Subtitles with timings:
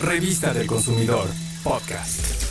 [0.00, 1.26] Revista del Consumidor,
[1.62, 2.42] podcast.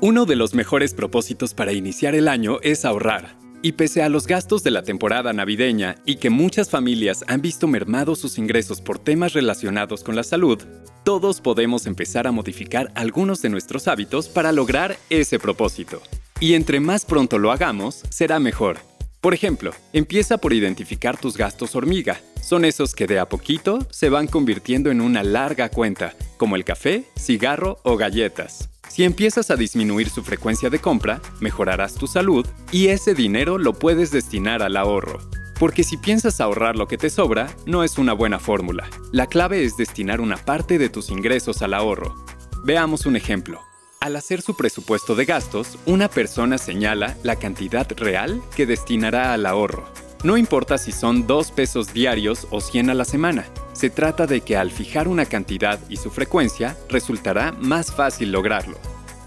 [0.00, 3.36] Uno de los mejores propósitos para iniciar el año es ahorrar.
[3.62, 7.68] Y pese a los gastos de la temporada navideña y que muchas familias han visto
[7.68, 10.60] mermados sus ingresos por temas relacionados con la salud,
[11.04, 16.02] todos podemos empezar a modificar algunos de nuestros hábitos para lograr ese propósito.
[16.40, 18.78] Y entre más pronto lo hagamos, será mejor.
[19.22, 22.20] Por ejemplo, empieza por identificar tus gastos hormiga.
[22.42, 26.64] Son esos que de a poquito se van convirtiendo en una larga cuenta, como el
[26.64, 28.68] café, cigarro o galletas.
[28.88, 33.74] Si empiezas a disminuir su frecuencia de compra, mejorarás tu salud y ese dinero lo
[33.74, 35.20] puedes destinar al ahorro.
[35.56, 38.90] Porque si piensas ahorrar lo que te sobra, no es una buena fórmula.
[39.12, 42.26] La clave es destinar una parte de tus ingresos al ahorro.
[42.64, 43.60] Veamos un ejemplo.
[44.02, 49.46] Al hacer su presupuesto de gastos, una persona señala la cantidad real que destinará al
[49.46, 49.84] ahorro.
[50.24, 54.40] No importa si son 2 pesos diarios o 100 a la semana, se trata de
[54.40, 58.76] que al fijar una cantidad y su frecuencia resultará más fácil lograrlo.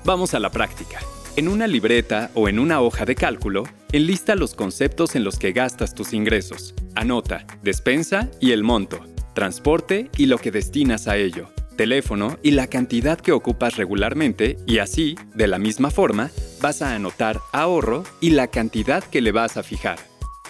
[0.03, 0.99] Vamos a la práctica.
[1.37, 5.53] En una libreta o en una hoja de cálculo, enlista los conceptos en los que
[5.53, 6.73] gastas tus ingresos.
[6.95, 8.99] Anota despensa y el monto,
[9.33, 14.79] transporte y lo que destinas a ello, teléfono y la cantidad que ocupas regularmente y
[14.79, 19.57] así, de la misma forma, vas a anotar ahorro y la cantidad que le vas
[19.57, 19.99] a fijar.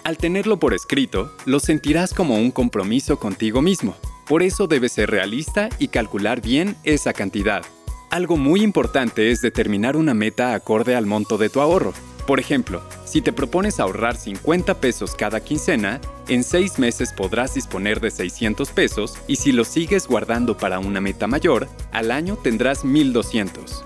[0.04, 3.96] Al tenerlo por escrito, lo sentirás como un compromiso contigo mismo.
[4.28, 7.64] Por eso debes ser realista y calcular bien esa cantidad.
[8.12, 11.94] Algo muy importante es determinar una meta acorde al monto de tu ahorro.
[12.26, 18.00] Por ejemplo, si te propones ahorrar 50 pesos cada quincena, en 6 meses podrás disponer
[18.02, 22.84] de 600 pesos y si lo sigues guardando para una meta mayor, al año tendrás
[22.84, 23.86] 1200.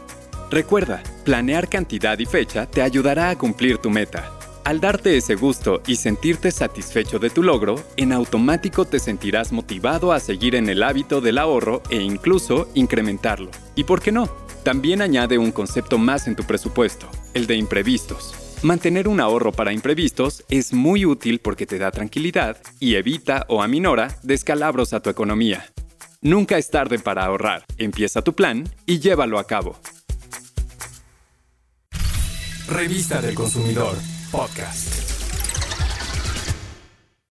[0.50, 4.32] Recuerda, planear cantidad y fecha te ayudará a cumplir tu meta.
[4.64, 10.12] Al darte ese gusto y sentirte satisfecho de tu logro, en automático te sentirás motivado
[10.14, 13.52] a seguir en el hábito del ahorro e incluso incrementarlo.
[13.76, 14.30] ¿Y por qué no?
[14.64, 18.34] También añade un concepto más en tu presupuesto, el de imprevistos.
[18.62, 23.64] Mantener un ahorro para imprevistos es muy útil porque te da tranquilidad y evita o
[23.64, 25.66] aminora descalabros a tu economía.
[26.22, 27.64] Nunca es tarde para ahorrar.
[27.78, 29.80] Empieza tu plan y llévalo a cabo.
[32.68, 33.96] Revista del Consumidor,
[34.32, 35.19] podcast.